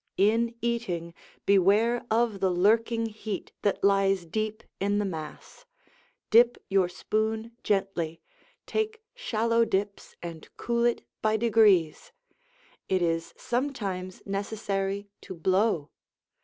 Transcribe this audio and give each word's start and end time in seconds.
In 0.17 0.55
eating, 0.63 1.13
beware 1.45 2.07
of 2.09 2.39
the 2.39 2.49
lurking 2.49 3.05
heat 3.05 3.51
that 3.61 3.83
lies 3.83 4.25
deep 4.25 4.63
in 4.79 4.97
the 4.97 5.05
mass; 5.05 5.63
dip 6.31 6.57
your 6.71 6.89
spoon 6.89 7.55
gently, 7.63 8.19
take 8.65 9.03
shallow 9.13 9.63
dips 9.63 10.15
and 10.23 10.49
cool 10.57 10.85
it 10.85 11.05
by 11.21 11.37
degrees. 11.37 12.11
It 12.89 13.03
is 13.03 13.35
sometimes 13.37 14.23
necessary 14.25 15.07
to 15.21 15.35
blow. 15.35 15.91